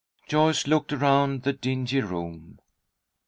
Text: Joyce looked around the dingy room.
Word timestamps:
Joyce 0.27 0.65
looked 0.65 0.91
around 0.91 1.43
the 1.43 1.53
dingy 1.53 2.01
room. 2.01 2.57